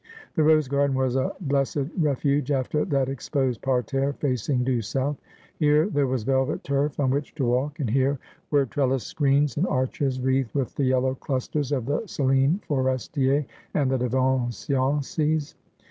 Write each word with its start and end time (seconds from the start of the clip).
The 0.33 0.41
rose 0.41 0.67
garden 0.67 0.97
was 0.97 1.15
a 1.15 1.31
blessed 1.39 1.89
refuge 1.95 2.49
after 2.49 2.85
that 2.85 3.07
exposed 3.07 3.61
par 3.61 3.83
terre 3.83 4.13
facing 4.13 4.63
due 4.63 4.81
south. 4.81 5.15
Here 5.59 5.87
there 5.89 6.07
was 6.07 6.23
velvet 6.23 6.63
turf 6.63 6.99
on 6.99 7.11
which 7.11 7.35
to 7.35 7.45
walk, 7.45 7.79
and 7.79 7.87
here 7.87 8.17
were 8.49 8.65
trellised 8.65 9.05
screens 9.05 9.57
and 9.57 9.67
arches 9.67 10.19
wreathed 10.19 10.55
with 10.55 10.73
the 10.73 10.85
yellow 10.85 11.13
clusters 11.13 11.71
of 11.71 11.85
the 11.85 12.01
Celine 12.07 12.61
Forestier, 12.67 13.45
and 13.75 13.91
the 13.91 13.99
Devoniensis. 13.99 15.53